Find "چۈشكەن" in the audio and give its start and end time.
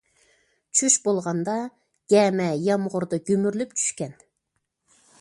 3.83-4.21